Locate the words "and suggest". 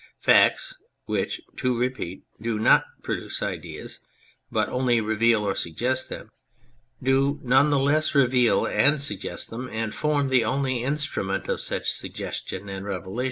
8.65-9.51